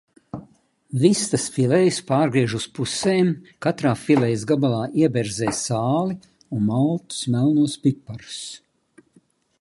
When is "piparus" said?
7.85-8.41